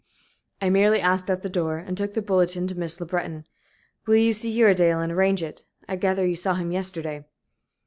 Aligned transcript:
"I 0.59 0.71
merely 0.71 0.99
asked 0.99 1.29
at 1.29 1.43
the 1.43 1.47
door, 1.49 1.77
and 1.77 1.95
took 1.95 2.15
the 2.15 2.23
bulletin 2.23 2.65
to 2.65 2.73
Miss 2.73 2.99
Le 2.99 3.05
Breton. 3.05 3.45
Will 4.07 4.15
you 4.15 4.33
see 4.33 4.49
Uredale 4.59 4.99
and 4.99 5.11
arrange 5.11 5.43
it? 5.43 5.61
I 5.87 5.95
gather 5.95 6.25
you 6.25 6.35
saw 6.35 6.55
him 6.55 6.71
yesterday." 6.71 7.25